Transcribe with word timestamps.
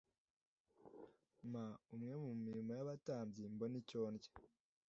mpa 1.49 1.65
umwe 1.95 2.13
mu 2.23 2.31
mirimo 2.43 2.71
y 2.77 2.81
abatambyi 2.85 3.41
mbone 3.53 3.75
icyo 3.81 4.01
ndya 4.13 4.31